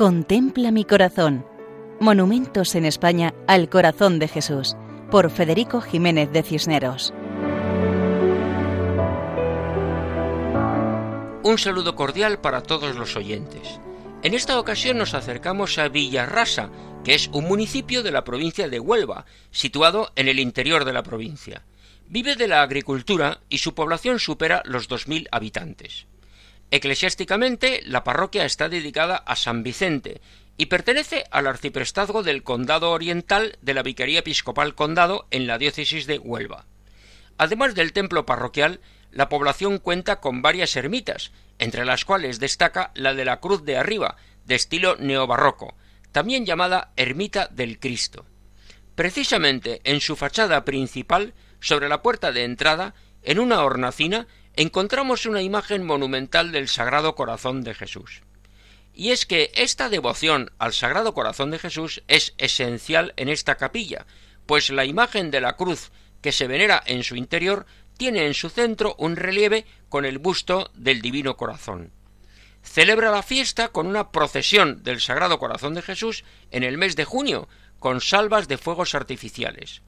Contempla 0.00 0.70
mi 0.70 0.86
corazón. 0.86 1.44
Monumentos 2.00 2.74
en 2.74 2.86
España 2.86 3.34
al 3.46 3.68
corazón 3.68 4.18
de 4.18 4.28
Jesús, 4.28 4.74
por 5.10 5.30
Federico 5.30 5.82
Jiménez 5.82 6.32
de 6.32 6.42
Cisneros. 6.42 7.12
Un 11.42 11.58
saludo 11.58 11.96
cordial 11.96 12.40
para 12.40 12.62
todos 12.62 12.96
los 12.96 13.14
oyentes. 13.14 13.78
En 14.22 14.32
esta 14.32 14.58
ocasión 14.58 14.96
nos 14.96 15.12
acercamos 15.12 15.76
a 15.76 15.88
Villarrasa, 15.88 16.70
que 17.04 17.12
es 17.12 17.28
un 17.34 17.46
municipio 17.46 18.02
de 18.02 18.10
la 18.10 18.24
provincia 18.24 18.70
de 18.70 18.80
Huelva, 18.80 19.26
situado 19.50 20.12
en 20.16 20.28
el 20.28 20.40
interior 20.40 20.86
de 20.86 20.94
la 20.94 21.02
provincia. 21.02 21.66
Vive 22.08 22.36
de 22.36 22.48
la 22.48 22.62
agricultura 22.62 23.40
y 23.50 23.58
su 23.58 23.74
población 23.74 24.18
supera 24.18 24.62
los 24.64 24.88
2.000 24.88 25.28
habitantes. 25.30 26.06
Eclesiásticamente, 26.70 27.82
la 27.84 28.04
parroquia 28.04 28.44
está 28.44 28.68
dedicada 28.68 29.16
a 29.16 29.34
San 29.34 29.62
Vicente 29.62 30.20
y 30.56 30.66
pertenece 30.66 31.24
al 31.30 31.46
arciprestazgo 31.46 32.22
del 32.22 32.42
Condado 32.42 32.90
Oriental 32.90 33.58
de 33.60 33.74
la 33.74 33.82
Vicaría 33.82 34.20
Episcopal 34.20 34.74
Condado 34.74 35.26
en 35.30 35.46
la 35.46 35.58
diócesis 35.58 36.06
de 36.06 36.18
Huelva. 36.18 36.66
Además 37.38 37.74
del 37.74 37.92
templo 37.92 38.26
parroquial, 38.26 38.80
la 39.10 39.28
población 39.28 39.78
cuenta 39.78 40.20
con 40.20 40.42
varias 40.42 40.76
ermitas, 40.76 41.32
entre 41.58 41.84
las 41.84 42.04
cuales 42.04 42.38
destaca 42.38 42.92
la 42.94 43.14
de 43.14 43.24
la 43.24 43.40
Cruz 43.40 43.64
de 43.64 43.76
Arriba, 43.76 44.16
de 44.44 44.54
estilo 44.54 44.96
neobarroco, 44.96 45.74
también 46.12 46.46
llamada 46.46 46.92
Ermita 46.96 47.48
del 47.48 47.80
Cristo. 47.80 48.26
Precisamente 48.94 49.80
en 49.84 50.00
su 50.00 50.14
fachada 50.14 50.64
principal, 50.64 51.34
sobre 51.60 51.88
la 51.88 52.02
puerta 52.02 52.32
de 52.32 52.44
entrada, 52.44 52.94
en 53.22 53.38
una 53.38 53.62
hornacina, 53.62 54.26
encontramos 54.60 55.24
una 55.24 55.40
imagen 55.40 55.86
monumental 55.86 56.52
del 56.52 56.68
Sagrado 56.68 57.14
Corazón 57.14 57.62
de 57.62 57.72
Jesús. 57.72 58.20
Y 58.92 59.10
es 59.10 59.24
que 59.24 59.50
esta 59.54 59.88
devoción 59.88 60.50
al 60.58 60.74
Sagrado 60.74 61.14
Corazón 61.14 61.50
de 61.50 61.58
Jesús 61.58 62.02
es 62.08 62.34
esencial 62.36 63.14
en 63.16 63.30
esta 63.30 63.54
capilla, 63.54 64.04
pues 64.44 64.68
la 64.68 64.84
imagen 64.84 65.30
de 65.30 65.40
la 65.40 65.56
cruz 65.56 65.92
que 66.20 66.30
se 66.30 66.46
venera 66.46 66.82
en 66.84 67.04
su 67.04 67.16
interior 67.16 67.64
tiene 67.96 68.26
en 68.26 68.34
su 68.34 68.50
centro 68.50 68.96
un 68.98 69.16
relieve 69.16 69.64
con 69.88 70.04
el 70.04 70.18
busto 70.18 70.70
del 70.74 71.00
Divino 71.00 71.38
Corazón. 71.38 71.90
Celebra 72.62 73.10
la 73.10 73.22
fiesta 73.22 73.68
con 73.68 73.86
una 73.86 74.10
procesión 74.12 74.82
del 74.82 75.00
Sagrado 75.00 75.38
Corazón 75.38 75.72
de 75.72 75.80
Jesús 75.80 76.22
en 76.50 76.64
el 76.64 76.76
mes 76.76 76.96
de 76.96 77.06
junio, 77.06 77.48
con 77.78 78.02
salvas 78.02 78.46
de 78.46 78.58
fuegos 78.58 78.94
artificiales. 78.94 79.80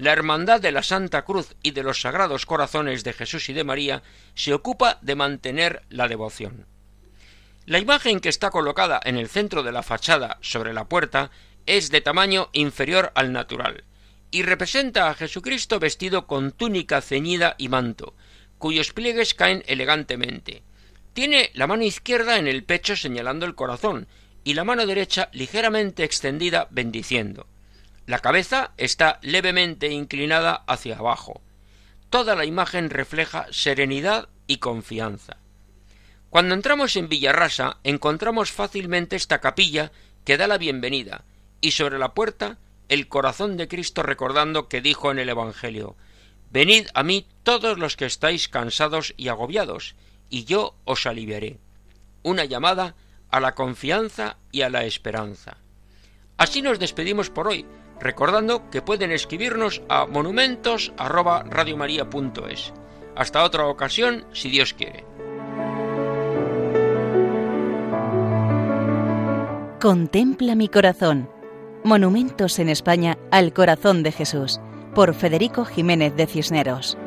La 0.00 0.12
Hermandad 0.12 0.62
de 0.62 0.72
la 0.72 0.82
Santa 0.82 1.26
Cruz 1.26 1.56
y 1.62 1.72
de 1.72 1.82
los 1.82 2.00
Sagrados 2.00 2.46
Corazones 2.46 3.04
de 3.04 3.12
Jesús 3.12 3.50
y 3.50 3.52
de 3.52 3.64
María 3.64 4.02
se 4.34 4.54
ocupa 4.54 4.98
de 5.02 5.14
mantener 5.14 5.82
la 5.90 6.08
devoción. 6.08 6.64
La 7.66 7.80
imagen 7.80 8.20
que 8.20 8.30
está 8.30 8.48
colocada 8.48 8.98
en 9.04 9.18
el 9.18 9.28
centro 9.28 9.62
de 9.62 9.72
la 9.72 9.82
fachada 9.82 10.38
sobre 10.40 10.72
la 10.72 10.86
puerta 10.86 11.30
es 11.66 11.90
de 11.90 12.00
tamaño 12.00 12.48
inferior 12.54 13.12
al 13.14 13.34
natural, 13.34 13.84
y 14.30 14.42
representa 14.42 15.10
a 15.10 15.14
Jesucristo 15.14 15.78
vestido 15.78 16.26
con 16.26 16.52
túnica 16.52 17.02
ceñida 17.02 17.54
y 17.58 17.68
manto, 17.68 18.14
cuyos 18.56 18.94
pliegues 18.94 19.34
caen 19.34 19.62
elegantemente. 19.66 20.62
Tiene 21.12 21.50
la 21.52 21.66
mano 21.66 21.84
izquierda 21.84 22.38
en 22.38 22.48
el 22.48 22.64
pecho 22.64 22.96
señalando 22.96 23.44
el 23.44 23.54
corazón 23.54 24.08
y 24.44 24.54
la 24.54 24.64
mano 24.64 24.86
derecha 24.86 25.28
ligeramente 25.34 26.04
extendida 26.04 26.68
bendiciendo. 26.70 27.46
La 28.06 28.18
cabeza 28.18 28.72
está 28.76 29.18
levemente 29.22 29.88
inclinada 29.88 30.64
hacia 30.66 30.98
abajo. 30.98 31.40
Toda 32.08 32.34
la 32.34 32.44
imagen 32.44 32.90
refleja 32.90 33.46
serenidad 33.50 34.28
y 34.46 34.56
confianza. 34.58 35.36
Cuando 36.28 36.54
entramos 36.54 36.96
en 36.96 37.08
Villarrasa 37.08 37.78
encontramos 37.84 38.52
fácilmente 38.52 39.16
esta 39.16 39.40
capilla 39.40 39.92
que 40.24 40.36
da 40.36 40.46
la 40.46 40.58
bienvenida 40.58 41.24
y 41.60 41.72
sobre 41.72 41.98
la 41.98 42.14
puerta 42.14 42.58
el 42.88 43.08
corazón 43.08 43.56
de 43.56 43.68
Cristo 43.68 44.02
recordando 44.02 44.68
que 44.68 44.80
dijo 44.80 45.10
en 45.10 45.18
el 45.18 45.28
Evangelio 45.28 45.96
Venid 46.50 46.88
a 46.94 47.04
mí 47.04 47.28
todos 47.44 47.78
los 47.78 47.96
que 47.96 48.06
estáis 48.06 48.48
cansados 48.48 49.14
y 49.16 49.28
agobiados, 49.28 49.94
y 50.28 50.44
yo 50.44 50.74
os 50.84 51.06
aliviaré. 51.06 51.58
Una 52.24 52.44
llamada 52.44 52.96
a 53.30 53.38
la 53.38 53.54
confianza 53.54 54.36
y 54.50 54.62
a 54.62 54.68
la 54.68 54.84
esperanza. 54.84 55.58
Así 56.36 56.60
nos 56.60 56.80
despedimos 56.80 57.30
por 57.30 57.46
hoy, 57.46 57.66
recordando 58.00 58.68
que 58.70 58.82
pueden 58.82 59.12
escribirnos 59.12 59.82
a 59.88 60.06
monumentos@radiomaria.es. 60.06 62.72
Hasta 63.14 63.44
otra 63.44 63.66
ocasión, 63.66 64.24
si 64.32 64.50
Dios 64.50 64.74
quiere. 64.74 65.04
Contempla 69.80 70.54
mi 70.54 70.68
corazón 70.68 71.28
Monumentos 71.82 72.58
en 72.58 72.68
España 72.68 73.16
al 73.30 73.54
Corazón 73.54 74.02
de 74.02 74.12
Jesús, 74.12 74.60
por 74.94 75.14
Federico 75.14 75.64
Jiménez 75.64 76.14
de 76.14 76.26
Cisneros. 76.26 76.98